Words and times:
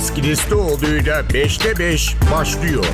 Deniz 0.00 0.14
Kilislioğlu'yla 0.14 1.20
5'te 1.20 1.78
5 1.78 2.16
başlıyor. 2.32 2.84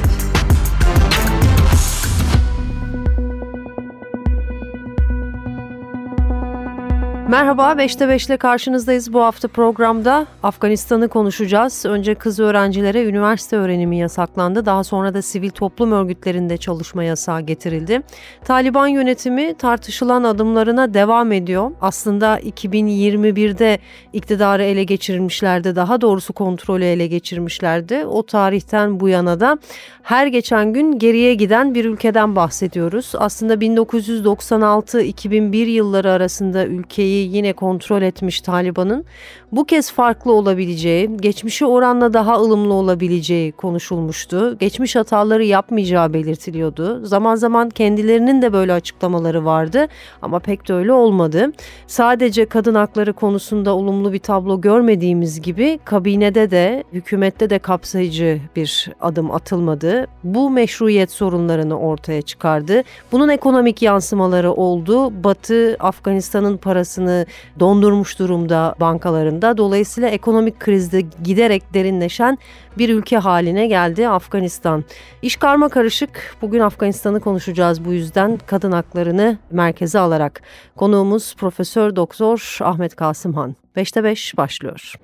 Merhaba, 7.28 7.72
5'te 7.72 8.08
5 8.08 8.26
ile 8.26 8.36
karşınızdayız. 8.36 9.12
Bu 9.12 9.22
hafta 9.22 9.48
programda 9.48 10.26
Afganistan'ı 10.42 11.08
konuşacağız. 11.08 11.86
Önce 11.86 12.14
kız 12.14 12.40
öğrencilere 12.40 13.04
üniversite 13.04 13.56
öğrenimi 13.56 13.98
yasaklandı. 13.98 14.66
Daha 14.66 14.84
sonra 14.84 15.14
da 15.14 15.22
sivil 15.22 15.50
toplum 15.50 15.92
örgütlerinde 15.92 16.56
çalışma 16.56 17.04
yasağı 17.04 17.40
getirildi. 17.40 18.02
Taliban 18.44 18.86
yönetimi 18.86 19.54
tartışılan 19.54 20.24
adımlarına 20.24 20.94
devam 20.94 21.32
ediyor. 21.32 21.70
Aslında 21.80 22.40
2021'de 22.40 23.78
iktidarı 24.12 24.62
ele 24.62 24.84
geçirmişlerdi. 24.84 25.76
Daha 25.76 26.00
doğrusu 26.00 26.32
kontrolü 26.32 26.84
ele 26.84 27.06
geçirmişlerdi. 27.06 28.06
O 28.06 28.26
tarihten 28.26 29.00
bu 29.00 29.08
yana 29.08 29.40
da 29.40 29.58
her 30.02 30.26
geçen 30.26 30.72
gün 30.72 30.98
geriye 30.98 31.34
giden 31.34 31.74
bir 31.74 31.84
ülkeden 31.84 32.36
bahsediyoruz. 32.36 33.12
Aslında 33.18 33.54
1996-2001 33.54 35.56
yılları 35.56 36.12
arasında 36.12 36.66
ülkeyi 36.66 37.15
yine 37.16 37.52
kontrol 37.52 38.02
etmiş 38.02 38.40
Taliban'ın 38.40 39.04
bu 39.52 39.64
kez 39.64 39.92
farklı 39.92 40.32
olabileceği, 40.32 41.16
geçmişi 41.16 41.66
oranla 41.66 42.12
daha 42.12 42.40
ılımlı 42.40 42.74
olabileceği 42.74 43.52
konuşulmuştu. 43.52 44.58
Geçmiş 44.58 44.96
hataları 44.96 45.44
yapmayacağı 45.44 46.12
belirtiliyordu. 46.12 47.06
Zaman 47.06 47.34
zaman 47.34 47.70
kendilerinin 47.70 48.42
de 48.42 48.52
böyle 48.52 48.72
açıklamaları 48.72 49.44
vardı 49.44 49.86
ama 50.22 50.38
pek 50.38 50.68
de 50.68 50.74
öyle 50.74 50.92
olmadı. 50.92 51.52
Sadece 51.86 52.46
kadın 52.46 52.74
hakları 52.74 53.12
konusunda 53.12 53.74
olumlu 53.74 54.12
bir 54.12 54.18
tablo 54.18 54.60
görmediğimiz 54.60 55.40
gibi 55.40 55.78
kabinede 55.84 56.50
de 56.50 56.84
hükümette 56.92 57.50
de 57.50 57.58
kapsayıcı 57.58 58.40
bir 58.56 58.90
adım 59.00 59.30
atılmadı. 59.30 60.06
Bu 60.24 60.50
meşruiyet 60.50 61.10
sorunlarını 61.10 61.78
ortaya 61.78 62.22
çıkardı. 62.22 62.82
Bunun 63.12 63.28
ekonomik 63.28 63.82
yansımaları 63.82 64.52
oldu. 64.52 65.24
Batı 65.24 65.76
Afganistan'ın 65.80 66.56
parasını 66.56 67.26
dondurmuş 67.60 68.18
durumda 68.18 68.74
bankalarında 68.80 69.45
yıllarında 69.46 69.56
dolayısıyla 69.56 70.08
ekonomik 70.08 70.60
krizde 70.60 71.02
giderek 71.22 71.62
derinleşen 71.74 72.38
bir 72.78 72.88
ülke 72.88 73.18
haline 73.18 73.66
geldi 73.66 74.08
Afganistan. 74.08 74.84
İş 75.22 75.36
karma 75.36 75.68
karışık. 75.68 76.36
Bugün 76.42 76.60
Afganistan'ı 76.60 77.20
konuşacağız 77.20 77.84
bu 77.84 77.92
yüzden 77.92 78.38
kadın 78.46 78.72
haklarını 78.72 79.38
merkeze 79.50 79.98
alarak. 79.98 80.42
Konuğumuz 80.76 81.34
Profesör 81.36 81.96
Doktor 81.96 82.58
Ahmet 82.60 82.96
Kasımhan. 82.96 83.56
5'te 83.76 84.04
5 84.04 84.36
başlıyor. 84.36 84.94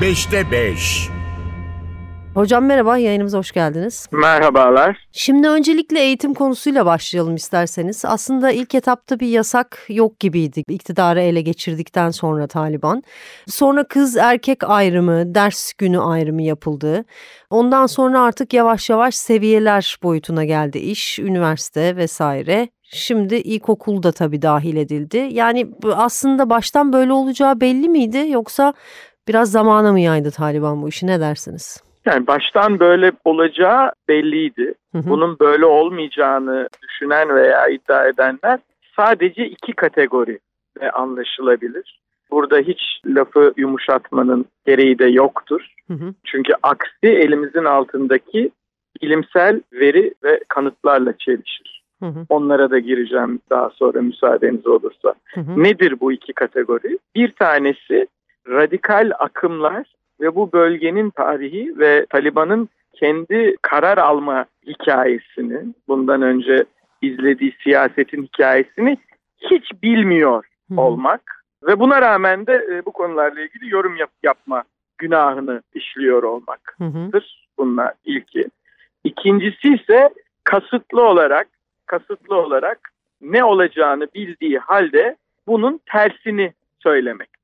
5'te 0.00 0.50
5 0.50 1.15
Hocam 2.36 2.64
merhaba, 2.64 2.98
yayınımıza 2.98 3.38
hoş 3.38 3.52
geldiniz. 3.52 4.08
Merhabalar. 4.12 4.98
Şimdi 5.12 5.48
öncelikle 5.48 6.00
eğitim 6.00 6.34
konusuyla 6.34 6.86
başlayalım 6.86 7.34
isterseniz. 7.34 8.04
Aslında 8.04 8.50
ilk 8.50 8.74
etapta 8.74 9.20
bir 9.20 9.26
yasak 9.26 9.78
yok 9.88 10.20
gibiydi 10.20 10.62
iktidarı 10.68 11.20
ele 11.20 11.40
geçirdikten 11.40 12.10
sonra 12.10 12.46
Taliban. 12.46 13.02
Sonra 13.46 13.84
kız 13.84 14.16
erkek 14.16 14.70
ayrımı, 14.70 15.34
ders 15.34 15.72
günü 15.72 16.00
ayrımı 16.00 16.42
yapıldı. 16.42 17.04
Ondan 17.50 17.86
sonra 17.86 18.20
artık 18.20 18.54
yavaş 18.54 18.90
yavaş 18.90 19.14
seviyeler 19.14 19.98
boyutuna 20.02 20.44
geldi 20.44 20.78
iş, 20.78 21.18
üniversite 21.18 21.96
vesaire. 21.96 22.68
Şimdi 22.82 23.34
ilkokul 23.34 24.02
da 24.02 24.12
tabii 24.12 24.42
dahil 24.42 24.76
edildi. 24.76 25.28
Yani 25.30 25.70
aslında 25.94 26.50
baştan 26.50 26.92
böyle 26.92 27.12
olacağı 27.12 27.60
belli 27.60 27.88
miydi 27.88 28.26
yoksa 28.28 28.74
biraz 29.28 29.50
zamana 29.50 29.92
mı 29.92 30.00
yaydı 30.00 30.30
Taliban 30.30 30.82
bu 30.82 30.88
işi 30.88 31.06
ne 31.06 31.20
dersiniz? 31.20 31.86
Yani 32.06 32.26
baştan 32.26 32.80
böyle 32.80 33.12
olacağı 33.24 33.92
belliydi. 34.08 34.74
Hı 34.92 34.98
hı. 34.98 35.10
Bunun 35.10 35.38
böyle 35.38 35.64
olmayacağını 35.64 36.68
düşünen 36.82 37.34
veya 37.34 37.68
iddia 37.68 38.06
edenler 38.08 38.58
sadece 38.96 39.46
iki 39.46 39.72
kategori 39.72 40.38
ve 40.80 40.90
anlaşılabilir. 40.90 42.00
Burada 42.30 42.58
hiç 42.58 42.80
lafı 43.06 43.52
yumuşatmanın 43.56 44.44
gereği 44.66 44.98
de 44.98 45.06
yoktur. 45.06 45.66
Hı 45.86 45.94
hı. 45.94 46.14
Çünkü 46.24 46.52
aksi 46.62 47.06
elimizin 47.06 47.64
altındaki 47.64 48.50
bilimsel 49.02 49.60
veri 49.72 50.14
ve 50.24 50.40
kanıtlarla 50.48 51.18
çelişir. 51.18 51.82
Hı 52.02 52.06
hı. 52.06 52.26
Onlara 52.28 52.70
da 52.70 52.78
gireceğim 52.78 53.40
daha 53.50 53.70
sonra 53.70 54.02
müsaadeniz 54.02 54.66
olursa. 54.66 55.14
Hı 55.34 55.40
hı. 55.40 55.62
Nedir 55.62 56.00
bu 56.00 56.12
iki 56.12 56.32
kategori? 56.32 56.98
Bir 57.14 57.30
tanesi 57.30 58.06
radikal 58.48 59.10
akımlar 59.18 59.86
ve 60.20 60.34
bu 60.34 60.52
bölgenin 60.52 61.10
tarihi 61.10 61.78
ve 61.78 62.06
Taliban'ın 62.10 62.68
kendi 62.92 63.56
karar 63.62 63.98
alma 63.98 64.46
hikayesini, 64.66 65.58
bundan 65.88 66.22
önce 66.22 66.64
izlediği 67.02 67.56
siyasetin 67.62 68.22
hikayesini 68.22 68.96
hiç 69.38 69.82
bilmiyor 69.82 70.44
olmak 70.76 71.44
ve 71.66 71.80
buna 71.80 72.02
rağmen 72.02 72.46
de 72.46 72.66
e, 72.70 72.84
bu 72.84 72.92
konularla 72.92 73.40
ilgili 73.40 73.72
yorum 73.72 73.96
yap 73.96 74.10
yapma 74.22 74.64
günahını 74.98 75.62
işliyor 75.74 76.22
olmaktır. 76.22 77.48
Bunlar 77.58 77.92
ilki. 78.04 78.44
İkincisi 79.04 79.74
ise 79.74 80.10
kasıtlı 80.44 81.02
olarak 81.02 81.48
kasıtlı 81.86 82.36
olarak 82.36 82.90
ne 83.20 83.44
olacağını 83.44 84.08
bildiği 84.14 84.58
halde 84.58 85.16
bunun 85.46 85.80
tersini 85.92 86.52
söylemek 86.78 87.35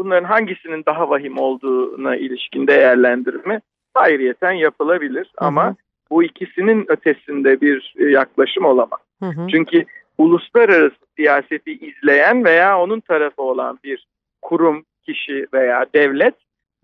bunların 0.00 0.24
hangisinin 0.24 0.82
daha 0.86 1.10
vahim 1.10 1.38
olduğuna 1.38 2.16
ilişkin 2.16 2.66
değerlendirme 2.66 3.60
ayrıyeten 3.94 4.52
yapılabilir. 4.52 5.32
Hı 5.38 5.44
hı. 5.44 5.48
Ama 5.48 5.76
bu 6.10 6.24
ikisinin 6.24 6.84
ötesinde 6.88 7.60
bir 7.60 7.94
e, 7.98 8.04
yaklaşım 8.04 8.64
olamaz. 8.64 9.00
Hı 9.22 9.26
hı. 9.26 9.46
Çünkü 9.50 9.84
uluslararası 10.18 10.96
siyaseti 11.16 11.72
izleyen 11.72 12.44
veya 12.44 12.80
onun 12.80 13.00
tarafı 13.00 13.42
olan 13.42 13.78
bir 13.84 14.06
kurum, 14.42 14.84
kişi 15.06 15.46
veya 15.52 15.86
devlet 15.94 16.34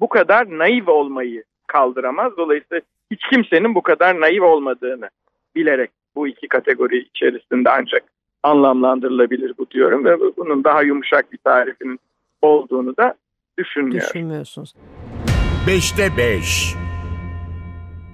bu 0.00 0.08
kadar 0.08 0.58
naif 0.58 0.88
olmayı 0.88 1.44
kaldıramaz. 1.66 2.32
Dolayısıyla 2.36 2.80
hiç 3.10 3.20
kimsenin 3.30 3.74
bu 3.74 3.82
kadar 3.82 4.20
naif 4.20 4.42
olmadığını 4.42 5.10
bilerek 5.54 5.90
bu 6.14 6.28
iki 6.28 6.48
kategori 6.48 6.98
içerisinde 6.98 7.70
ancak 7.70 8.02
anlamlandırılabilir 8.42 9.52
bu 9.58 9.70
diyorum 9.70 10.04
ve 10.04 10.20
bunun 10.36 10.64
daha 10.64 10.82
yumuşak 10.82 11.32
bir 11.32 11.38
tarifinin 11.38 12.00
olduğunu 12.42 12.96
da 12.96 13.14
düşünmüyorum. 13.58 14.08
Düşünmüyorsunuz. 14.08 14.74
5'te 15.66 16.16
5 16.16 16.76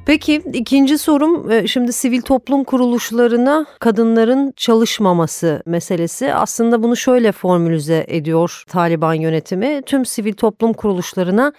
Peki 0.06 0.42
ikinci 0.52 0.98
sorum 0.98 1.50
e, 1.50 1.66
şimdi 1.66 1.92
sivil 1.92 2.22
toplum 2.22 2.64
kuruluşlarına 2.64 3.66
kadınların 3.80 4.52
çalışmaması 4.56 5.62
meselesi. 5.66 6.34
Aslında 6.34 6.82
bunu 6.82 6.96
şöyle 6.96 7.32
formülize 7.32 8.04
ediyor 8.08 8.64
Taliban 8.68 9.14
yönetimi. 9.14 9.82
Tüm 9.86 10.06
sivil 10.06 10.32
toplum 10.32 10.72
kuruluşlarına 10.72 11.52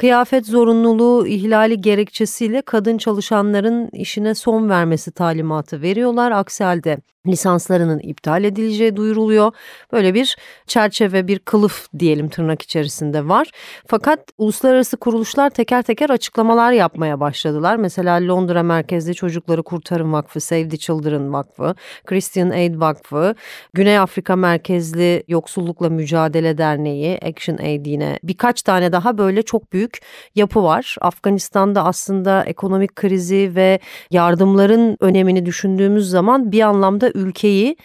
kıyafet 0.00 0.46
zorunluluğu 0.46 1.26
ihlali 1.26 1.80
gerekçesiyle 1.80 2.62
kadın 2.62 2.98
çalışanların 2.98 3.88
işine 3.92 4.34
son 4.34 4.70
vermesi 4.70 5.12
talimatı 5.12 5.82
veriyorlar. 5.82 6.30
Aksi 6.30 6.64
halde 6.64 6.98
lisanslarının 7.26 7.98
iptal 7.98 8.44
edileceği 8.44 8.96
duyuruluyor. 8.96 9.52
Böyle 9.92 10.14
bir 10.14 10.36
çerçeve, 10.66 11.28
bir 11.28 11.38
kılıf 11.38 11.86
diyelim 11.98 12.28
tırnak 12.28 12.62
içerisinde 12.62 13.28
var. 13.28 13.50
Fakat 13.86 14.20
uluslararası 14.38 14.96
kuruluşlar 14.96 15.50
teker 15.50 15.82
teker 15.82 16.10
açıklamalar 16.10 16.72
yapmaya 16.72 17.20
başladılar. 17.20 17.76
Mesela 17.76 18.28
Londra 18.28 18.62
merkezli 18.62 19.14
Çocukları 19.14 19.62
Kurtarın 19.62 20.12
Vakfı, 20.12 20.40
Save 20.40 20.68
the 20.68 20.76
Children 20.76 21.32
Vakfı, 21.32 21.74
Christian 22.06 22.50
Aid 22.50 22.80
Vakfı, 22.80 23.34
Güney 23.74 23.98
Afrika 23.98 24.36
merkezli 24.36 25.24
Yoksullukla 25.28 25.88
Mücadele 25.88 26.58
Derneği, 26.58 27.18
Action 27.22 27.58
Aid 27.58 27.86
yine 27.86 28.18
birkaç 28.22 28.62
tane 28.62 28.92
daha 28.92 29.18
böyle 29.18 29.42
çok 29.42 29.72
büyük 29.72 29.89
yapı 30.34 30.62
var. 30.62 30.96
Afganistan'da 31.00 31.84
aslında 31.84 32.44
ekonomik 32.44 32.96
krizi 32.96 33.52
ve 33.54 33.78
yardımların 34.10 34.96
önemini 35.00 35.46
düşündüğümüz 35.46 36.10
zaman 36.10 36.52
bir 36.52 36.60
anlamda 36.60 37.10
ülkeyi 37.14 37.76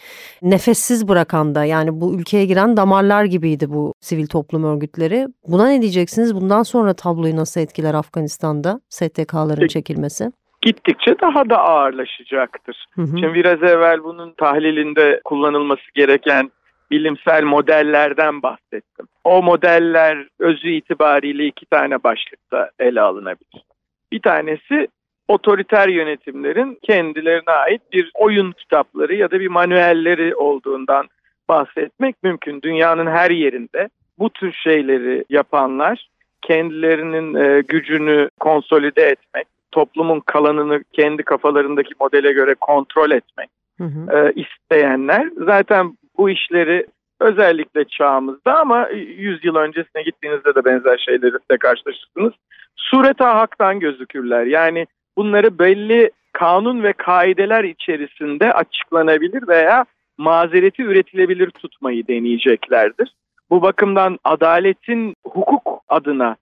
nefessiz 0.42 1.08
bırakan 1.08 1.56
da 1.56 1.66
yani 1.66 2.02
bu 2.02 2.16
ülkeye 2.16 2.46
giren 2.46 2.78
damarlar 2.78 3.26
gibiydi 3.26 3.70
bu 3.70 3.94
sivil 4.02 4.28
toplum 4.28 4.64
örgütleri. 4.64 5.28
Buna 5.48 5.68
ne 5.68 5.82
diyeceksiniz? 5.82 6.36
Bundan 6.36 6.64
sonra 6.64 6.94
tabloyu 6.94 7.36
nasıl 7.36 7.62
etkiler 7.62 7.94
Afganistan'da 7.94 8.80
STK'ların 8.90 9.68
çekilmesi? 9.68 10.32
gittikçe 10.66 11.20
daha 11.22 11.50
da 11.50 11.58
ağırlaşacaktır. 11.58 12.86
Hı 12.96 13.02
hı. 13.02 13.08
Şimdi 13.08 13.34
biraz 13.34 13.64
evvel 13.64 14.04
bunun 14.04 14.34
tahlilinde 14.34 15.22
kullanılması 15.26 15.94
gereken 15.96 16.52
bilimsel 16.92 17.44
modellerden 17.44 18.42
bahsettim. 18.44 19.08
O 19.24 19.44
modeller 19.44 20.28
özü 20.40 20.70
itibariyle 20.70 21.46
iki 21.46 21.66
tane 21.66 22.04
başlıkta 22.04 22.72
ele 22.80 23.02
alınabilir. 23.02 23.64
Bir 24.12 24.22
tanesi 24.22 24.88
otoriter 25.28 25.88
yönetimlerin 25.88 26.80
kendilerine 26.82 27.52
ait 27.52 27.82
bir 27.94 28.12
oyun 28.14 28.52
kitapları 28.52 29.16
ya 29.16 29.32
da 29.32 29.40
bir 29.40 29.48
manuelleri 29.48 30.36
olduğundan 30.36 31.08
bahsetmek 31.50 32.24
mümkün. 32.24 32.62
Dünyanın 32.62 33.08
her 33.08 33.32
yerinde 33.32 33.90
bu 34.20 34.30
tür 34.30 34.54
şeyleri 34.54 35.26
yapanlar 35.30 36.10
kendilerinin 36.42 37.36
e, 37.36 37.62
gücünü 37.62 38.30
konsolide 38.40 39.04
etmek, 39.04 39.48
toplumun 39.72 40.20
kalanını 40.20 40.84
kendi 40.94 41.24
kafalarındaki 41.24 41.94
modele 42.00 42.32
göre 42.32 42.56
kontrol 42.56 43.12
etmek 43.12 43.50
hı 43.78 43.84
hı. 43.84 44.18
E, 44.18 44.34
isteyenler 44.36 45.30
zaten 45.38 45.98
bu 46.18 46.30
işleri 46.30 46.86
özellikle 47.20 47.86
çağımızda 47.86 48.60
ama 48.60 48.88
100 48.90 49.46
yıl 49.46 49.56
öncesine 49.56 50.04
gittiğinizde 50.04 50.56
de 50.56 50.66
benzer 50.66 50.98
şeylerle 50.98 51.58
karşılaşırsınız. 51.60 52.34
Sureta 52.76 53.36
haktan 53.36 53.80
gözükürler. 53.80 54.46
Yani 54.46 54.88
bunları 55.18 55.60
belli 55.60 56.12
kanun 56.34 56.84
ve 56.84 56.94
kaideler 56.94 57.64
içerisinde 57.64 58.54
açıklanabilir 58.54 59.48
veya 59.48 59.86
mazereti 60.18 60.84
üretilebilir 60.84 61.50
tutmayı 61.50 62.08
deneyeceklerdir. 62.08 63.16
Bu 63.50 63.62
bakımdan 63.62 64.20
adaletin 64.24 65.16
hukuk 65.24 65.82
adına, 65.90 66.36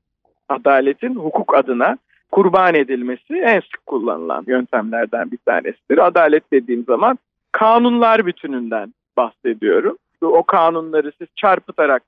adaletin 0.49 1.15
hukuk 1.15 1.55
adına 1.55 1.97
kurban 2.31 2.75
edilmesi 2.75 3.33
en 3.33 3.59
sık 3.59 3.85
kullanılan 3.85 4.43
yöntemlerden 4.47 5.31
bir 5.31 5.39
tanesidir. 5.45 5.97
Adalet 5.97 6.51
dediğim 6.53 6.83
zaman 6.83 7.17
kanunlar 7.51 8.25
bütününden 8.25 8.93
bahsediyorum. 9.17 9.97
O 10.21 10.43
kanunları 10.43 11.11
siz 11.17 11.27
çarpıtarak 11.35 12.03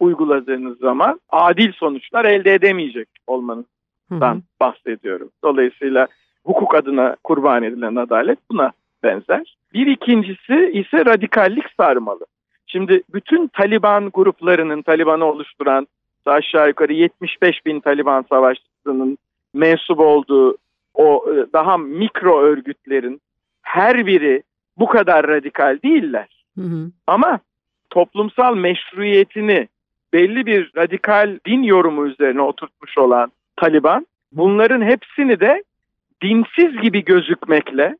uyguladığınız 0.00 0.78
zaman 0.78 1.20
adil 1.30 1.72
sonuçlar 1.72 2.24
elde 2.24 2.54
edemeyecek 2.54 3.08
olmanızdan 3.26 3.66
hı 4.10 4.38
hı. 4.38 4.42
bahsediyorum. 4.60 5.30
Dolayısıyla 5.44 6.08
hukuk 6.44 6.74
adına 6.74 7.16
kurban 7.24 7.62
edilen 7.62 7.96
adalet 7.96 8.38
buna 8.50 8.72
benzer. 9.02 9.56
Bir 9.74 9.86
ikincisi 9.86 10.70
ise 10.72 11.06
radikallik 11.06 11.64
sarmalı. 11.76 12.26
Şimdi 12.66 13.02
bütün 13.14 13.46
Taliban 13.48 14.10
gruplarının, 14.10 14.82
Taliban'ı 14.82 15.24
oluşturan 15.24 15.86
aşağı 16.26 16.68
yukarı 16.68 16.92
75 16.92 17.66
bin 17.66 17.80
Taliban 17.80 18.24
savaşçısının 18.28 19.18
mensup 19.54 20.00
olduğu 20.00 20.56
o 20.94 21.24
e, 21.32 21.52
daha 21.52 21.78
mikro 21.78 22.40
örgütlerin 22.40 23.20
her 23.62 24.06
biri 24.06 24.42
bu 24.76 24.86
kadar 24.86 25.28
radikal 25.28 25.78
değiller. 25.84 26.37
Hı. 26.62 26.90
Ama 27.06 27.40
toplumsal 27.90 28.56
meşruiyetini 28.56 29.68
belli 30.12 30.46
bir 30.46 30.72
radikal 30.76 31.38
din 31.46 31.62
yorumu 31.62 32.06
üzerine 32.06 32.42
oturtmuş 32.42 32.98
olan 32.98 33.32
Taliban 33.56 34.06
bunların 34.32 34.82
hepsini 34.82 35.40
de 35.40 35.64
dinsiz 36.22 36.80
gibi 36.82 37.04
gözükmekle 37.04 37.96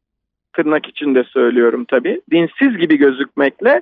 tırnak 0.52 0.88
içinde 0.88 1.24
söylüyorum 1.24 1.84
tabii 1.84 2.20
dinsiz 2.30 2.76
gibi 2.76 2.96
gözükmekle 2.96 3.80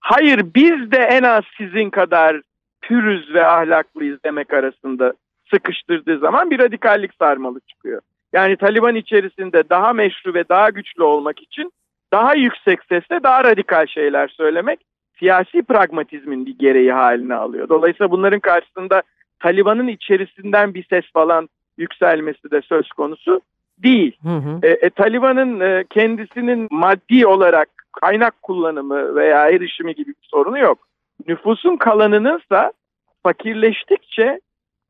hayır 0.00 0.42
biz 0.54 0.90
de 0.92 0.98
en 0.98 1.22
az 1.22 1.44
sizin 1.58 1.90
kadar 1.90 2.40
pürüz 2.82 3.34
ve 3.34 3.46
ahlaklıyız 3.46 4.18
demek 4.24 4.52
arasında 4.52 5.12
sıkıştırdığı 5.50 6.18
zaman 6.18 6.50
bir 6.50 6.58
radikallik 6.58 7.14
sarmalı 7.14 7.60
çıkıyor. 7.60 8.00
Yani 8.32 8.56
Taliban 8.56 8.94
içerisinde 8.94 9.68
daha 9.70 9.92
meşru 9.92 10.34
ve 10.34 10.48
daha 10.48 10.70
güçlü 10.70 11.02
olmak 11.02 11.42
için 11.42 11.72
daha 12.12 12.34
yüksek 12.34 12.80
sesle 12.88 13.22
daha 13.22 13.44
radikal 13.44 13.86
şeyler 13.86 14.28
söylemek 14.28 14.80
siyasi 15.18 15.62
pragmatizmin 15.62 16.46
bir 16.46 16.58
gereği 16.58 16.92
haline 16.92 17.34
alıyor. 17.34 17.68
Dolayısıyla 17.68 18.10
bunların 18.10 18.40
karşısında 18.40 19.02
Taliban'ın 19.40 19.88
içerisinden 19.88 20.74
bir 20.74 20.84
ses 20.84 21.04
falan 21.12 21.48
yükselmesi 21.78 22.50
de 22.50 22.62
söz 22.62 22.88
konusu 22.88 23.40
değil. 23.78 24.16
Hı 24.22 24.28
hı. 24.28 24.58
E, 24.62 24.68
e, 24.68 24.90
Taliban'ın 24.90 25.60
e, 25.60 25.84
kendisinin 25.90 26.68
maddi 26.70 27.26
olarak 27.26 27.68
kaynak 28.00 28.42
kullanımı 28.42 29.14
veya 29.14 29.50
erişimi 29.50 29.94
gibi 29.94 30.08
bir 30.08 30.28
sorunu 30.30 30.58
yok. 30.58 30.78
Nüfusun 31.28 31.76
kalanınınsa 31.76 32.72
fakirleştikçe 33.22 34.40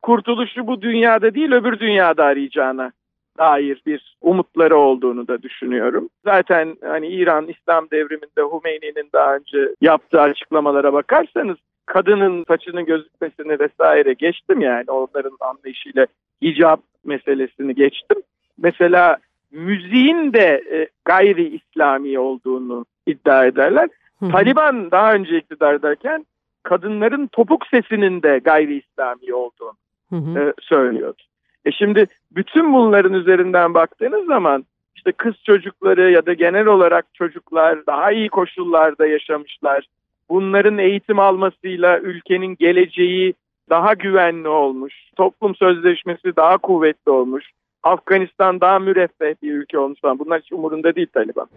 kurtuluşu 0.01 0.67
bu 0.67 0.81
dünyada 0.81 1.35
değil 1.35 1.51
öbür 1.51 1.79
dünyada 1.79 2.25
arayacağına 2.25 2.91
dair 3.37 3.81
bir 3.85 4.15
umutları 4.21 4.77
olduğunu 4.77 5.27
da 5.27 5.41
düşünüyorum. 5.41 6.09
Zaten 6.25 6.75
hani 6.83 7.07
İran 7.07 7.47
İslam 7.47 7.87
devriminde 7.91 8.41
Hümeyni'nin 8.41 9.09
daha 9.13 9.35
önce 9.35 9.75
yaptığı 9.81 10.21
açıklamalara 10.21 10.93
bakarsanız 10.93 11.57
kadının 11.85 12.45
saçının 12.47 12.85
gözükmesini 12.85 13.59
vesaire 13.59 14.13
geçtim 14.13 14.61
yani 14.61 14.85
onların 14.87 15.37
anlayışıyla 15.39 16.07
hicap 16.41 16.79
meselesini 17.05 17.75
geçtim. 17.75 18.17
Mesela 18.57 19.17
müziğin 19.51 20.33
de 20.33 20.63
e, 20.71 20.87
gayri 21.05 21.55
İslami 21.55 22.19
olduğunu 22.19 22.85
iddia 23.07 23.45
ederler. 23.45 23.89
Hı 24.19 24.25
hı. 24.25 24.31
Taliban 24.31 24.91
daha 24.91 25.13
önce 25.13 25.37
iktidardayken 25.37 26.25
kadınların 26.63 27.27
topuk 27.27 27.67
sesinin 27.67 28.21
de 28.21 28.39
gayri 28.43 28.77
İslami 28.77 29.33
olduğunu 29.33 29.73
hı 30.09 30.15
hı. 30.15 30.39
E, 30.39 30.53
söylüyordu. 30.61 31.21
E 31.65 31.71
şimdi 31.71 32.05
bütün 32.31 32.73
bunların 32.73 33.13
üzerinden 33.13 33.73
baktığınız 33.73 34.25
zaman 34.25 34.65
işte 34.95 35.11
kız 35.11 35.35
çocukları 35.45 36.11
ya 36.11 36.25
da 36.25 36.33
genel 36.33 36.65
olarak 36.65 37.05
çocuklar 37.13 37.85
daha 37.87 38.11
iyi 38.11 38.29
koşullarda 38.29 39.07
yaşamışlar. 39.07 39.85
Bunların 40.29 40.77
eğitim 40.77 41.19
almasıyla 41.19 41.99
ülkenin 41.99 42.55
geleceği 42.55 43.33
daha 43.69 43.93
güvenli 43.93 44.47
olmuş. 44.47 44.93
Toplum 45.15 45.55
sözleşmesi 45.55 46.35
daha 46.35 46.57
kuvvetli 46.57 47.11
olmuş. 47.11 47.45
Afganistan 47.83 48.61
daha 48.61 48.79
müreffeh 48.79 49.33
bir 49.43 49.53
ülke 49.53 49.79
olmuş 49.79 50.01
falan. 50.01 50.19
Bunlar 50.19 50.41
hiç 50.41 50.51
umurunda 50.51 50.95
değil 50.95 51.07
Taliban. 51.13 51.47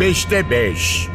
Beşte 0.00 0.42
beş. 0.50 1.08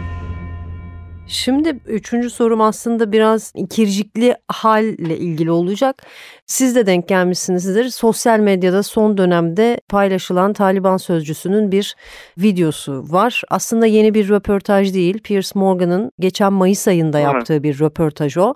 Şimdi 1.33 1.79
üçüncü 1.87 2.29
sorum 2.29 2.61
aslında 2.61 3.11
biraz 3.11 3.53
ikircikli 3.55 4.35
halle 4.47 5.17
ilgili 5.17 5.51
olacak. 5.51 6.03
Siz 6.45 6.75
de 6.75 6.85
denk 6.85 7.07
gelmişsinizdir. 7.07 7.89
Sosyal 7.89 8.39
medyada 8.39 8.83
son 8.83 9.17
dönemde 9.17 9.79
paylaşılan 9.89 10.53
Taliban 10.53 10.97
sözcüsünün 10.97 11.71
bir 11.71 11.95
videosu 12.37 13.05
var. 13.09 13.41
Aslında 13.49 13.85
yeni 13.85 14.13
bir 14.13 14.29
röportaj 14.29 14.93
değil. 14.93 15.19
Piers 15.19 15.55
Morgan'ın 15.55 16.11
geçen 16.19 16.53
Mayıs 16.53 16.87
ayında 16.87 17.19
yaptığı 17.19 17.63
bir 17.63 17.79
röportaj 17.79 18.37
o. 18.37 18.55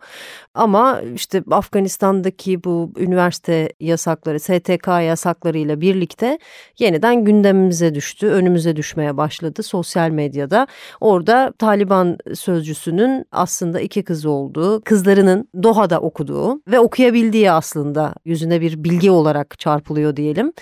Ama 0.58 1.02
işte 1.16 1.44
Afganistan'daki 1.52 2.64
bu 2.64 2.92
üniversite 2.98 3.70
yasakları, 3.80 4.40
STK 4.40 4.88
yasaklarıyla 4.88 5.82
birlikte 5.82 6.40
yeniden 6.80 7.26
gündemimize 7.26 7.96
düştü. 7.96 8.28
Önümüze 8.28 8.76
düşmeye 8.76 9.18
başladı 9.18 9.64
sosyal 9.64 10.10
medyada. 10.10 10.68
Orada 11.02 11.54
Taliban 11.60 12.18
sözcüsünün 12.34 13.26
aslında 13.32 13.80
iki 13.80 14.04
kızı 14.04 14.30
olduğu, 14.30 14.82
kızlarının 14.82 15.50
Doha'da 15.64 16.00
okuduğu 16.00 16.62
ve 16.68 16.80
okuyabildiği 16.80 17.52
aslında 17.52 18.14
yüzüne 18.26 18.62
bir 18.62 18.84
bilgi 18.84 19.12
olarak 19.12 19.60
çarpılıyor 19.60 20.16
diyelim. 20.16 20.54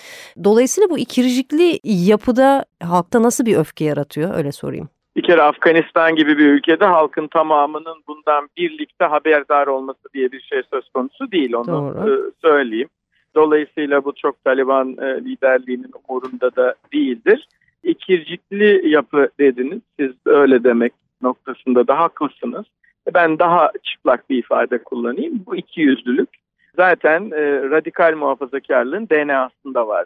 Dolayısıyla 0.43 0.89
bu 0.89 0.97
ikircikli 0.97 1.79
yapıda 1.83 2.65
halkta 2.83 3.23
nasıl 3.23 3.45
bir 3.45 3.57
öfke 3.57 3.85
yaratıyor 3.85 4.33
öyle 4.33 4.51
sorayım. 4.51 4.89
Bir 5.15 5.23
kere 5.23 5.41
Afganistan 5.41 6.15
gibi 6.15 6.37
bir 6.37 6.45
ülkede 6.45 6.85
halkın 6.85 7.27
tamamının 7.27 8.03
bundan 8.07 8.49
birlikte 8.57 9.05
haberdar 9.05 9.67
olması 9.67 10.13
diye 10.13 10.31
bir 10.31 10.41
şey 10.41 10.61
söz 10.73 10.89
konusu 10.89 11.31
değil 11.31 11.53
onu 11.53 11.67
Doğru. 11.67 12.09
E, 12.09 12.31
söyleyeyim. 12.41 12.89
Dolayısıyla 13.35 14.05
bu 14.05 14.13
çok 14.15 14.43
Taliban 14.43 14.89
e, 14.89 15.25
liderliğinin 15.25 15.91
umurunda 16.09 16.55
da 16.55 16.75
değildir. 16.93 17.47
İkircikli 17.83 18.89
yapı 18.89 19.29
dediniz. 19.39 19.81
Siz 19.99 20.11
öyle 20.25 20.63
demek 20.63 20.93
noktasında 21.21 21.87
da 21.87 21.99
haklısınız. 21.99 22.65
Ben 23.13 23.39
daha 23.39 23.71
çıplak 23.83 24.29
bir 24.29 24.37
ifade 24.37 24.77
kullanayım. 24.77 25.43
Bu 25.45 25.55
iki 25.55 25.81
yüzlülük 25.81 26.29
zaten 26.75 27.31
e, 27.31 27.69
radikal 27.69 28.15
muhafazakarlığın 28.15 29.09
DNA'sında 29.09 29.87
var 29.87 30.05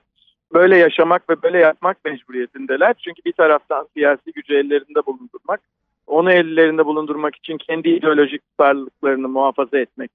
böyle 0.53 0.77
yaşamak 0.77 1.29
ve 1.29 1.41
böyle 1.41 1.57
yapmak 1.57 2.05
mecburiyetindeler. 2.05 2.93
Çünkü 2.93 3.21
bir 3.25 3.33
taraftan 3.33 3.87
siyasi 3.93 4.31
gücü 4.31 4.53
ellerinde 4.53 5.05
bulundurmak, 5.05 5.61
onu 6.07 6.31
ellerinde 6.31 6.85
bulundurmak 6.85 7.35
için 7.35 7.57
kendi 7.57 7.89
ideolojik 7.89 8.41
tutarlılıklarını 8.49 9.29
muhafaza 9.29 9.77
etmek 9.77 10.11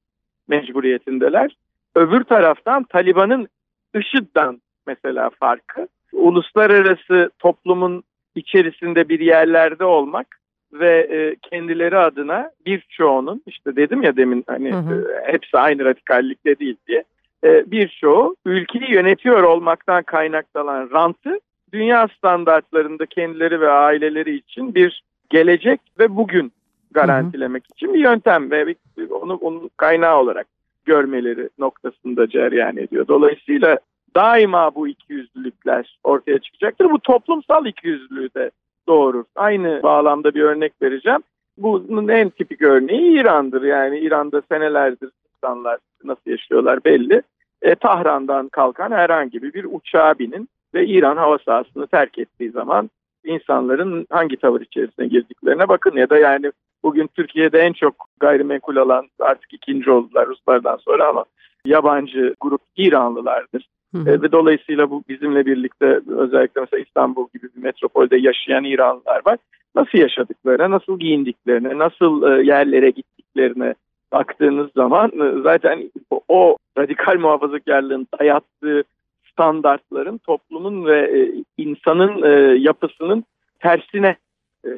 mecburiyetindeler. 0.48 1.56
Öbür 1.94 2.24
taraftan 2.24 2.84
Taliban'ın 2.84 3.48
IŞİD'den 3.94 4.60
mesela 4.86 5.30
farkı, 5.30 5.88
uluslararası 6.12 7.30
toplumun 7.38 8.02
içerisinde 8.34 9.08
bir 9.08 9.20
yerlerde 9.20 9.84
olmak 9.84 10.26
ve 10.72 11.08
e, 11.10 11.36
kendileri 11.50 11.98
adına 11.98 12.50
birçoğunun 12.66 13.42
işte 13.46 13.76
dedim 13.76 14.02
ya 14.02 14.16
demin 14.16 14.44
hani 14.46 14.72
hı 14.72 14.78
hı. 14.78 15.12
E, 15.12 15.32
hepsi 15.32 15.58
aynı 15.58 15.84
radikallikte 15.84 16.58
değil 16.58 16.76
diye 16.88 17.04
e, 17.44 17.70
birçoğu 17.70 18.36
ülkeyi 18.44 18.94
yönetiyor 18.94 19.42
olmaktan 19.42 20.02
kaynaklanan 20.02 20.90
rantı 20.92 21.38
dünya 21.72 22.08
standartlarında 22.18 23.06
kendileri 23.06 23.60
ve 23.60 23.70
aileleri 23.70 24.34
için 24.36 24.74
bir 24.74 25.02
gelecek 25.30 25.80
ve 25.98 26.16
bugün 26.16 26.52
garantilemek 26.90 27.62
hı 27.62 27.66
hı. 27.66 27.74
için 27.74 27.94
bir 27.94 27.98
yöntem 27.98 28.50
ve 28.50 28.74
onu 29.10 29.34
onun 29.34 29.70
kaynağı 29.76 30.20
olarak 30.20 30.46
görmeleri 30.84 31.48
noktasında 31.58 32.28
cereyan 32.28 32.76
ediyor. 32.76 33.08
Dolayısıyla 33.08 33.78
daima 34.16 34.74
bu 34.74 34.88
ikiyüzlülükler 34.88 35.98
ortaya 36.04 36.38
çıkacaktır. 36.38 36.90
Bu 36.90 36.98
toplumsal 36.98 37.66
ikiyüzlülüğü 37.66 38.28
de 38.36 38.50
doğurur. 38.88 39.24
Aynı 39.36 39.82
bağlamda 39.82 40.34
bir 40.34 40.42
örnek 40.42 40.72
vereceğim. 40.82 41.20
Bunun 41.58 42.08
en 42.08 42.30
tipik 42.30 42.62
örneği 42.62 43.20
İran'dır. 43.20 43.62
Yani 43.62 43.98
İran'da 43.98 44.42
senelerdir 44.52 45.10
insanlar 45.36 45.78
nasıl 46.04 46.30
yaşıyorlar 46.30 46.84
belli. 46.84 47.22
E, 47.64 47.74
Tahran'dan 47.74 48.48
kalkan 48.48 48.90
herhangi 48.90 49.42
bir 49.42 49.66
uçağa 49.70 50.14
binin 50.18 50.48
ve 50.74 50.86
İran 50.86 51.16
hava 51.16 51.38
sahasını 51.38 51.86
terk 51.86 52.18
ettiği 52.18 52.50
zaman 52.50 52.90
insanların 53.24 54.06
hangi 54.10 54.36
tavır 54.36 54.60
içerisine 54.60 55.06
girdiklerine 55.06 55.68
bakın 55.68 55.96
ya 55.96 56.10
da 56.10 56.18
yani 56.18 56.52
bugün 56.82 57.06
Türkiye'de 57.06 57.58
en 57.58 57.72
çok 57.72 57.94
gayrimenkul 58.20 58.76
alan 58.76 59.06
artık 59.20 59.52
ikinci 59.52 59.90
oldular 59.90 60.26
Ruslardan 60.26 60.76
sonra 60.76 61.08
ama 61.08 61.24
yabancı 61.66 62.34
grup 62.40 62.60
İranlılardır. 62.76 63.68
Hı 63.94 63.98
hı. 63.98 64.10
E, 64.10 64.22
ve 64.22 64.32
dolayısıyla 64.32 64.90
bu 64.90 65.02
bizimle 65.08 65.46
birlikte 65.46 66.00
özellikle 66.08 66.60
mesela 66.60 66.82
İstanbul 66.82 67.26
gibi 67.34 67.48
bir 67.56 67.62
metropolde 67.62 68.16
yaşayan 68.16 68.64
İranlılar 68.64 69.20
var. 69.26 69.38
Nasıl 69.74 69.98
yaşadıklarına, 69.98 70.70
nasıl 70.70 70.98
giyindiklerine, 70.98 71.78
nasıl 71.78 72.22
e, 72.22 72.44
yerlere 72.44 72.90
gittiklerine 72.90 73.74
baktığınız 74.14 74.70
zaman 74.76 75.10
e, 75.10 75.42
zaten 75.42 75.90
o 76.28 76.56
radikal 76.78 77.18
muhafazakarlığın 77.18 78.06
dayattığı 78.20 78.84
standartların 79.32 80.18
toplumun 80.18 80.86
ve 80.86 80.98
e, 81.18 81.44
insanın 81.58 82.22
e, 82.22 82.58
yapısının 82.58 83.24
tersine 83.60 84.16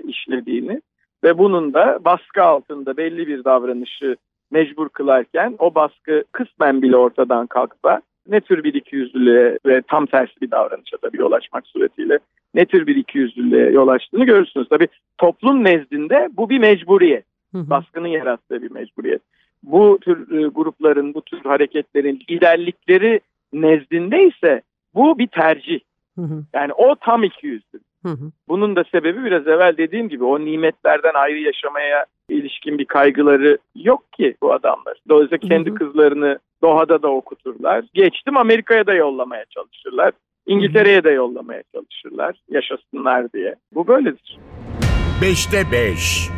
işlediğini 0.04 0.80
ve 1.24 1.38
bunun 1.38 1.74
da 1.74 1.98
baskı 2.04 2.42
altında 2.42 2.96
belli 2.96 3.26
bir 3.26 3.44
davranışı 3.44 4.16
mecbur 4.50 4.88
kılarken 4.88 5.54
o 5.58 5.74
baskı 5.74 6.24
kısmen 6.32 6.82
bile 6.82 6.96
ortadan 6.96 7.46
kalksa 7.46 8.00
ne 8.28 8.40
tür 8.40 8.64
bir 8.64 8.74
ikiyüzlülüğe 8.74 9.58
ve 9.66 9.82
tam 9.82 10.06
tersi 10.06 10.40
bir 10.40 10.50
davranışa 10.50 10.96
tabii 10.96 11.20
yol 11.20 11.32
açmak 11.32 11.66
suretiyle 11.66 12.18
ne 12.54 12.64
tür 12.64 12.86
bir 12.86 12.96
ikiyüzlülüğe 12.96 13.70
yol 13.70 13.88
açtığını 13.88 14.24
görürsünüz. 14.24 14.68
Tabii 14.68 14.88
toplum 15.18 15.64
nezdinde 15.64 16.28
bu 16.32 16.50
bir 16.50 16.58
mecburiyet. 16.58 17.24
Baskının 17.70 18.08
yarattığı 18.08 18.62
bir 18.62 18.70
mecburiyet. 18.70 19.22
Bu 19.62 19.98
tür 20.00 20.38
e, 20.38 20.48
grupların, 20.48 21.14
bu 21.14 21.22
tür 21.22 21.40
hareketlerin 21.44 22.22
liderlikleri 22.30 23.20
nezdinde 23.52 24.26
ise 24.26 24.62
bu 24.94 25.18
bir 25.18 25.26
tercih. 25.26 25.80
Yani 26.54 26.72
o 26.72 26.94
tam 27.00 27.24
ikiyüzlü. 27.24 27.80
Bunun 28.48 28.76
da 28.76 28.84
sebebi 28.92 29.24
biraz 29.24 29.46
evvel 29.46 29.76
dediğim 29.76 30.08
gibi 30.08 30.24
o 30.24 30.40
nimetlerden 30.40 31.14
ayrı 31.14 31.38
yaşamaya 31.38 32.04
ilişkin 32.28 32.78
bir 32.78 32.84
kaygıları 32.84 33.58
yok 33.74 34.12
ki 34.12 34.34
bu 34.42 34.52
adamlar. 34.52 34.98
Dolayısıyla 35.08 35.48
kendi 35.48 35.74
kızlarını 35.74 36.38
Doha'da 36.62 37.02
da 37.02 37.08
okuturlar. 37.08 37.84
Geçtim 37.94 38.36
Amerika'ya 38.36 38.86
da 38.86 38.94
yollamaya 38.94 39.44
çalışırlar. 39.44 40.12
İngiltere'ye 40.46 41.04
de 41.04 41.10
yollamaya 41.10 41.62
çalışırlar. 41.74 42.36
Yaşasınlar 42.50 43.32
diye. 43.32 43.54
Bu 43.72 43.88
böyledir. 43.88 44.38
Beşte 45.22 45.62
beş. 45.72 46.28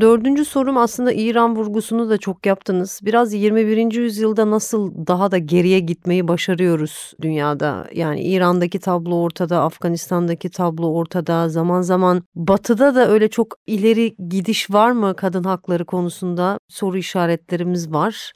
Dördüncü 0.00 0.44
sorum 0.44 0.76
aslında 0.76 1.12
İran 1.12 1.56
vurgusunu 1.56 2.10
da 2.10 2.18
çok 2.18 2.46
yaptınız. 2.46 3.00
Biraz 3.02 3.34
21. 3.34 3.92
yüzyılda 3.92 4.50
nasıl 4.50 5.06
daha 5.06 5.30
da 5.30 5.38
geriye 5.38 5.80
gitmeyi 5.80 6.28
başarıyoruz 6.28 7.12
dünyada? 7.22 7.86
Yani 7.94 8.22
İran'daki 8.22 8.78
tablo 8.78 9.22
ortada, 9.22 9.62
Afganistan'daki 9.62 10.50
tablo 10.50 10.86
ortada. 10.86 11.48
Zaman 11.48 11.82
zaman 11.82 12.22
batıda 12.34 12.94
da 12.94 13.08
öyle 13.08 13.28
çok 13.28 13.54
ileri 13.66 14.16
gidiş 14.28 14.70
var 14.70 14.90
mı 14.90 15.16
kadın 15.16 15.44
hakları 15.44 15.84
konusunda? 15.84 16.58
Soru 16.68 16.98
işaretlerimiz 16.98 17.92
var. 17.92 18.32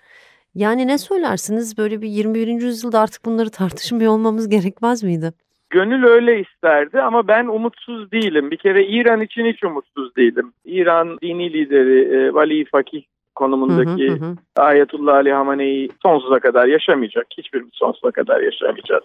Yani 0.54 0.86
ne 0.86 0.98
söylersiniz 0.98 1.78
böyle 1.78 2.02
bir 2.02 2.08
21. 2.08 2.46
yüzyılda 2.46 3.00
artık 3.00 3.24
bunları 3.24 3.50
tartışmıyor 3.50 4.12
olmamız 4.12 4.48
gerekmez 4.48 5.02
miydi? 5.02 5.32
Gönül 5.70 6.04
öyle 6.04 6.40
isterdi 6.40 7.00
ama 7.00 7.28
ben 7.28 7.46
umutsuz 7.46 8.12
değilim. 8.12 8.50
Bir 8.50 8.56
kere 8.56 8.86
İran 8.86 9.20
için 9.20 9.46
hiç 9.46 9.64
umutsuz 9.64 10.16
değilim. 10.16 10.52
İran 10.64 11.18
dini 11.22 11.52
lideri 11.52 12.16
e, 12.16 12.34
Vali 12.34 12.64
Fakih 12.64 13.02
konumundaki 13.34 14.08
hı 14.08 14.12
hı 14.12 14.24
hı. 14.24 14.36
Ayetullah 14.56 15.14
Ali 15.14 15.32
Hamane'yi 15.32 15.88
sonsuza 16.02 16.38
kadar 16.38 16.66
yaşamayacak. 16.66 17.26
Hiçbirimiz 17.38 17.70
sonsuza 17.74 18.10
kadar 18.10 18.40
yaşamayacağız. 18.40 19.04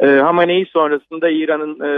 E, 0.00 0.06
Hamane'yi 0.06 0.66
sonrasında 0.66 1.28
İran'ın 1.28 1.80
e, 1.80 1.88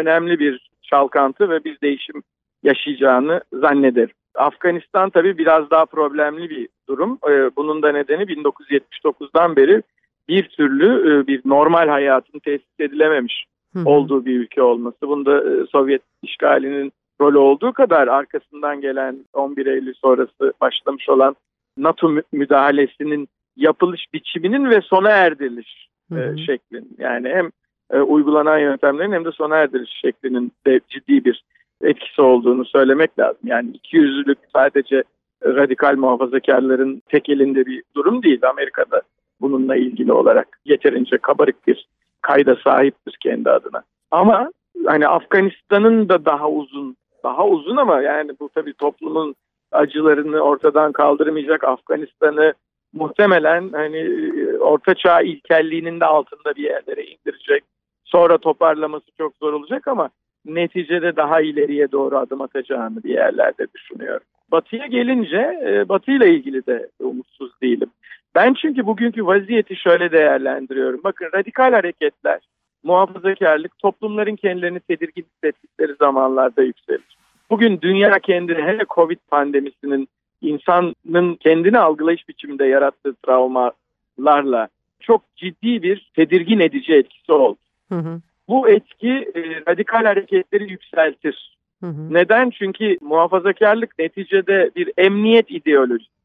önemli 0.00 0.38
bir 0.38 0.70
çalkantı 0.82 1.50
ve 1.50 1.64
bir 1.64 1.80
değişim 1.80 2.22
yaşayacağını 2.62 3.40
zannederim. 3.52 4.14
Afganistan 4.34 5.10
tabii 5.10 5.38
biraz 5.38 5.70
daha 5.70 5.86
problemli 5.86 6.50
bir 6.50 6.68
durum. 6.88 7.18
E, 7.28 7.56
bunun 7.56 7.82
da 7.82 7.92
nedeni 7.92 8.22
1979'dan 8.22 9.56
beri 9.56 9.82
bir 10.28 10.48
türlü 10.48 10.86
e, 10.86 11.26
bir 11.26 11.40
normal 11.44 11.88
hayatın 11.88 12.38
tesis 12.38 12.80
edilememiş 12.80 13.46
olduğu 13.84 14.24
bir 14.24 14.40
ülke 14.40 14.62
olması. 14.62 14.98
Bunda 15.02 15.38
e, 15.38 15.66
Sovyet 15.66 16.02
işgalinin 16.22 16.92
rolü 17.20 17.38
olduğu 17.38 17.72
kadar 17.72 18.08
arkasından 18.08 18.80
gelen 18.80 19.24
11 19.32 19.66
Eylül 19.66 19.94
sonrası 19.94 20.52
başlamış 20.60 21.08
olan 21.08 21.36
NATO 21.76 22.10
müdahalesinin 22.32 23.28
yapılış 23.56 24.06
biçiminin 24.14 24.70
ve 24.70 24.80
sona 24.80 25.10
erdiriliş 25.10 25.88
e, 26.12 26.36
şeklin 26.46 26.96
yani 26.98 27.28
hem 27.28 27.50
e, 27.90 28.00
uygulanan 28.00 28.58
yöntemlerin 28.58 29.12
hem 29.12 29.24
de 29.24 29.32
sona 29.32 29.56
erdiriliş 29.56 30.00
şeklinin 30.04 30.52
de 30.66 30.80
ciddi 30.88 31.24
bir 31.24 31.44
etkisi 31.82 32.22
olduğunu 32.22 32.64
söylemek 32.64 33.18
lazım. 33.18 33.40
Yani 33.44 33.70
iki 33.70 33.96
yüzlülük 33.96 34.38
sadece 34.52 35.02
radikal 35.44 35.96
muhafazakarların 35.96 37.02
tek 37.08 37.28
elinde 37.28 37.66
bir 37.66 37.82
durum 37.96 38.22
değil. 38.22 38.48
Amerika'da 38.48 39.02
bununla 39.40 39.76
ilgili 39.76 40.12
olarak 40.12 40.60
yeterince 40.64 41.18
kabarık 41.18 41.66
bir 41.66 41.86
kayda 42.22 42.56
sahiptir 42.64 43.16
kendi 43.20 43.50
adına. 43.50 43.82
Ama 44.10 44.50
hani 44.86 45.08
Afganistan'ın 45.08 46.08
da 46.08 46.24
daha 46.24 46.50
uzun, 46.50 46.96
daha 47.24 47.46
uzun 47.46 47.76
ama 47.76 48.02
yani 48.02 48.32
bu 48.40 48.48
tabii 48.54 48.74
toplumun 48.74 49.34
acılarını 49.72 50.40
ortadan 50.40 50.92
kaldırmayacak 50.92 51.64
Afganistan'ı 51.64 52.54
muhtemelen 52.92 53.70
hani 53.72 53.98
e, 53.98 54.58
orta 54.58 54.94
çağ 54.94 55.20
ilkelliğinin 55.20 56.00
de 56.00 56.04
altında 56.04 56.54
bir 56.56 56.62
yerlere 56.62 57.04
indirecek. 57.04 57.64
Sonra 58.04 58.38
toparlaması 58.38 59.06
çok 59.18 59.32
zor 59.36 59.52
olacak 59.52 59.88
ama 59.88 60.10
neticede 60.44 61.16
daha 61.16 61.40
ileriye 61.40 61.92
doğru 61.92 62.18
adım 62.18 62.40
atacağını 62.40 63.02
bir 63.02 63.14
yerlerde 63.14 63.66
düşünüyorum. 63.74 64.26
Batı'ya 64.52 64.86
gelince 64.86 65.60
e, 65.66 65.88
Batı 65.88 66.10
ile 66.10 66.30
ilgili 66.30 66.66
de 66.66 66.88
umutsuz 67.00 67.60
değilim. 67.62 67.90
Ben 68.34 68.54
çünkü 68.54 68.86
bugünkü 68.86 69.26
vaziyeti 69.26 69.76
şöyle 69.76 70.12
değerlendiriyorum. 70.12 71.00
Bakın 71.04 71.28
radikal 71.34 71.72
hareketler, 71.72 72.40
muhafazakarlık 72.82 73.78
toplumların 73.78 74.36
kendilerini 74.36 74.80
tedirgin 74.80 75.26
hissettikleri 75.34 75.94
zamanlarda 75.94 76.62
yükselir. 76.62 77.16
Bugün 77.50 77.80
dünya 77.80 78.18
kendini 78.18 78.62
hele 78.62 78.84
Covid 78.94 79.18
pandemisinin 79.28 80.08
insanın 80.40 81.34
kendini 81.34 81.78
algılayış 81.78 82.28
biçiminde 82.28 82.66
yarattığı 82.66 83.14
travmalarla 83.14 84.68
çok 85.00 85.22
ciddi 85.36 85.82
bir 85.82 86.10
tedirgin 86.16 86.60
edici 86.60 86.92
etkisi 86.92 87.32
oldu. 87.32 87.58
Hı 87.88 87.98
hı. 87.98 88.20
Bu 88.48 88.68
etki 88.68 89.32
e, 89.34 89.62
radikal 89.68 90.04
hareketleri 90.04 90.70
yükseltir. 90.70 91.56
Hı 91.80 91.86
hı. 91.86 92.14
Neden? 92.14 92.50
Çünkü 92.50 92.98
muhafazakarlık 93.00 93.98
neticede 93.98 94.70
bir 94.76 94.92
emniyet 94.96 95.50
ideolojisi 95.50 96.19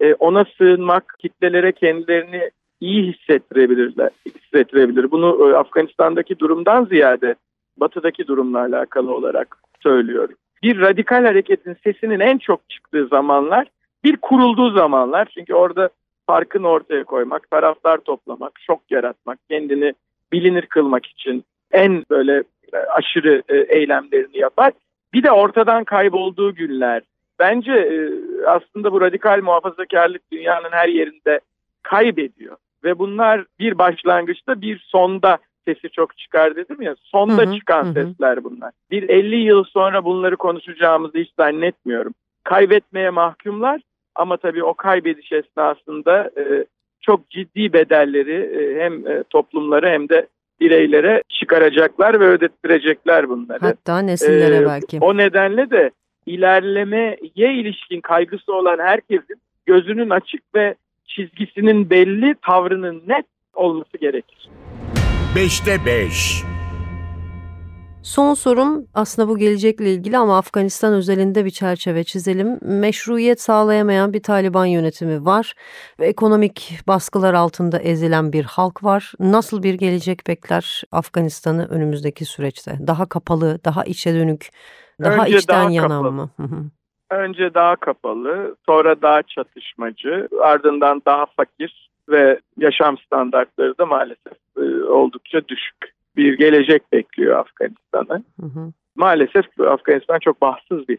e, 0.00 0.14
ona 0.14 0.44
sığınmak 0.58 1.14
kitlelere 1.18 1.72
kendilerini 1.72 2.50
iyi 2.80 3.12
hissettirebilirler, 3.12 4.10
hissettirebilir. 4.26 5.10
Bunu 5.10 5.50
e, 5.50 5.56
Afganistan'daki 5.56 6.38
durumdan 6.38 6.84
ziyade 6.84 7.34
batıdaki 7.76 8.26
durumla 8.26 8.60
alakalı 8.60 9.14
olarak 9.14 9.56
söylüyorum. 9.82 10.34
Bir 10.62 10.80
radikal 10.80 11.24
hareketin 11.24 11.76
sesinin 11.84 12.20
en 12.20 12.38
çok 12.38 12.70
çıktığı 12.70 13.06
zamanlar 13.06 13.66
bir 14.04 14.16
kurulduğu 14.16 14.70
zamanlar. 14.70 15.28
Çünkü 15.34 15.54
orada 15.54 15.90
farkını 16.26 16.68
ortaya 16.68 17.04
koymak, 17.04 17.50
taraftar 17.50 17.98
toplamak, 17.98 18.52
şok 18.66 18.80
yaratmak, 18.90 19.38
kendini 19.50 19.94
bilinir 20.32 20.66
kılmak 20.66 21.06
için 21.06 21.44
en 21.72 22.04
böyle 22.10 22.42
e, 22.72 22.76
aşırı 22.76 23.42
e, 23.48 23.56
eylemlerini 23.56 24.38
yapar. 24.38 24.72
Bir 25.12 25.22
de 25.22 25.30
ortadan 25.30 25.84
kaybolduğu 25.84 26.54
günler, 26.54 27.02
bence 27.38 27.72
e, 27.72 28.10
aslında 28.46 28.92
bu 28.92 29.00
radikal 29.00 29.42
muhafazakarlık 29.42 30.32
dünyanın 30.32 30.70
her 30.70 30.88
yerinde 30.88 31.40
kaybediyor. 31.82 32.56
Ve 32.84 32.98
bunlar 32.98 33.44
bir 33.58 33.78
başlangıçta 33.78 34.60
bir 34.60 34.78
sonda 34.86 35.38
sesi 35.68 35.90
çok 35.90 36.18
çıkar 36.18 36.56
dedim 36.56 36.82
ya. 36.82 36.94
Sonda 37.02 37.42
hı 37.42 37.46
hı, 37.46 37.54
çıkan 37.54 37.84
hı. 37.84 37.92
sesler 37.92 38.44
bunlar. 38.44 38.70
Bir 38.90 39.08
50 39.08 39.36
yıl 39.36 39.64
sonra 39.64 40.04
bunları 40.04 40.36
konuşacağımızı 40.36 41.18
hiç 41.18 41.32
zannetmiyorum. 41.38 42.14
Kaybetmeye 42.44 43.10
mahkumlar 43.10 43.80
ama 44.14 44.36
tabii 44.36 44.64
o 44.64 44.74
kaybediş 44.74 45.32
esnasında 45.32 46.30
e, 46.36 46.64
çok 47.00 47.30
ciddi 47.30 47.72
bedelleri 47.72 48.34
e, 48.34 48.84
hem 48.84 49.06
e, 49.06 49.22
toplumlara 49.30 49.90
hem 49.90 50.08
de 50.08 50.26
bireylere 50.60 51.22
çıkaracaklar 51.28 52.20
ve 52.20 52.28
ödettirecekler 52.28 53.28
bunları. 53.28 53.58
Hatta 53.60 53.98
nesillere 53.98 54.56
ee, 54.56 54.66
belki. 54.66 54.98
O 55.00 55.16
nedenle 55.16 55.70
de 55.70 55.90
ilerlemeye 56.28 57.18
ilişkin 57.34 58.00
kaygısı 58.00 58.52
olan 58.52 58.78
herkesin 58.78 59.40
gözünün 59.66 60.10
açık 60.10 60.42
ve 60.54 60.74
çizgisinin 61.06 61.90
belli, 61.90 62.34
tavrının 62.46 63.02
net 63.06 63.26
olması 63.54 63.98
gerekir. 63.98 64.48
Beşte 65.36 65.76
beş. 65.86 66.42
Son 68.02 68.34
sorum 68.34 68.86
aslında 68.94 69.28
bu 69.28 69.38
gelecekle 69.38 69.92
ilgili 69.92 70.18
ama 70.18 70.38
Afganistan 70.38 70.94
özelinde 70.94 71.44
bir 71.44 71.50
çerçeve 71.50 72.04
çizelim. 72.04 72.58
Meşruiyet 72.62 73.40
sağlayamayan 73.40 74.12
bir 74.12 74.22
Taliban 74.22 74.66
yönetimi 74.66 75.24
var. 75.24 75.54
Ekonomik 75.98 76.78
baskılar 76.86 77.34
altında 77.34 77.78
ezilen 77.78 78.32
bir 78.32 78.44
halk 78.44 78.84
var. 78.84 79.12
Nasıl 79.20 79.62
bir 79.62 79.74
gelecek 79.74 80.26
bekler 80.26 80.82
Afganistan'ı 80.92 81.66
önümüzdeki 81.66 82.24
süreçte? 82.24 82.78
Daha 82.86 83.08
kapalı, 83.08 83.60
daha 83.64 83.84
içe 83.84 84.14
dönük, 84.14 84.50
daha 85.02 85.24
Önce 85.26 85.36
içten 85.36 85.56
daha 85.64 85.70
yanan 85.70 85.88
kapalı. 85.88 86.12
mı? 86.12 86.30
Önce 87.10 87.54
daha 87.54 87.76
kapalı, 87.76 88.56
sonra 88.66 89.02
daha 89.02 89.22
çatışmacı, 89.22 90.28
ardından 90.40 91.02
daha 91.06 91.26
fakir 91.26 91.90
ve 92.08 92.40
yaşam 92.58 92.98
standartları 92.98 93.78
da 93.78 93.86
maalesef 93.86 94.32
e, 94.56 94.84
oldukça 94.84 95.48
düşük. 95.48 95.76
Bir 96.16 96.38
gelecek 96.38 96.92
bekliyor 96.92 97.38
Afganistan'ı. 97.38 98.22
Maalesef 98.96 99.60
Afganistan 99.60 100.18
çok 100.18 100.40
bahtsız 100.40 100.88
bir 100.88 100.98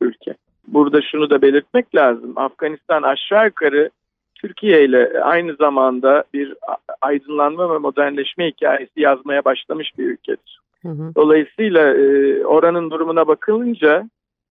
ülke. 0.00 0.34
Burada 0.66 1.02
şunu 1.02 1.30
da 1.30 1.42
belirtmek 1.42 1.94
lazım. 1.94 2.32
Afganistan 2.36 3.02
aşağı 3.02 3.46
yukarı 3.46 3.90
Türkiye 4.34 4.84
ile 4.84 5.22
aynı 5.22 5.54
zamanda 5.54 6.24
bir 6.34 6.54
aydınlanma 7.00 7.74
ve 7.74 7.78
modernleşme 7.78 8.48
hikayesi 8.48 9.00
yazmaya 9.00 9.44
başlamış 9.44 9.98
bir 9.98 10.04
ülkedir. 10.04 10.60
Hı 10.84 10.88
hı. 10.88 11.14
Dolayısıyla 11.16 11.94
e, 11.94 12.44
oranın 12.44 12.90
durumuna 12.90 13.26
bakılınca 13.26 14.08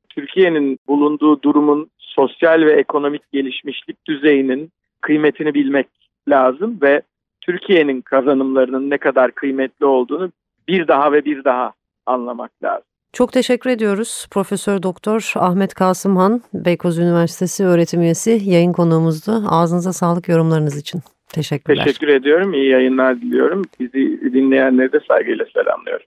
Türkiye'nin 0.10 0.80
bulunduğu 0.88 1.42
durumun 1.42 1.90
sosyal 1.98 2.62
ve 2.62 2.72
ekonomik 2.72 3.32
gelişmişlik 3.32 4.06
düzeyinin 4.08 4.72
kıymetini 5.02 5.54
bilmek 5.54 5.88
lazım 6.30 6.80
ve 6.82 7.02
Türkiye'nin 7.42 8.02
kazanımlarının 8.02 8.90
ne 8.90 8.98
kadar 8.98 9.32
kıymetli 9.32 9.86
olduğunu 9.86 10.32
bir 10.68 10.88
daha 10.88 11.12
ve 11.12 11.26
bir 11.26 11.44
daha 11.44 11.74
anlamak 12.06 12.52
lazım. 12.64 12.86
Çok 13.14 13.34
teşekkür 13.34 13.70
ediyoruz. 13.70 14.28
Profesör 14.32 14.84
Doktor 14.84 15.34
Ahmet 15.36 15.74
Kasımhan, 15.74 16.42
Beykoz 16.54 16.98
Üniversitesi 16.98 17.66
öğretim 17.66 18.02
üyesi 18.02 18.42
yayın 18.44 18.74
konuğumuzdu. 18.74 19.44
Ağzınıza 19.50 19.94
sağlık 19.94 20.30
yorumlarınız 20.30 20.78
için. 20.78 21.02
Teşekkürler. 21.34 21.86
Teşekkür 21.86 22.08
ediyorum. 22.08 22.54
İyi 22.54 22.70
yayınlar 22.70 23.22
diliyorum. 23.22 23.62
Bizi 23.80 24.34
dinleyenleri 24.34 24.92
de 24.92 25.00
saygıyla 25.08 25.46
selamlıyorum. 25.54 26.06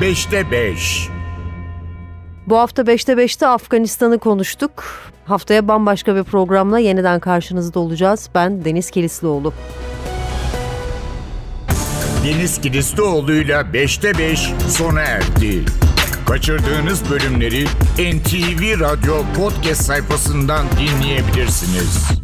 5'te 0.00 0.50
5. 0.50 1.08
Bu 2.46 2.58
hafta 2.58 2.82
5'te 2.82 3.12
5'te 3.12 3.46
Afganistan'ı 3.46 4.18
konuştuk. 4.18 4.84
Haftaya 5.24 5.68
bambaşka 5.68 6.16
bir 6.16 6.22
programla 6.22 6.78
yeniden 6.78 7.20
karşınızda 7.20 7.80
olacağız. 7.80 8.30
Ben 8.34 8.64
Deniz 8.64 8.90
Kilislioğlu. 8.90 9.52
Deniz 12.26 12.60
Kilislioğlu'yla 12.60 13.60
5'te 13.60 14.18
5 14.18 14.40
sona 14.68 15.00
erdi. 15.00 15.64
Kaçırdığınız 16.26 17.10
bölümleri 17.10 17.64
NTV 17.98 18.80
Radyo 18.80 19.14
podcast 19.36 19.82
sayfasından 19.82 20.66
dinleyebilirsiniz. 20.78 22.23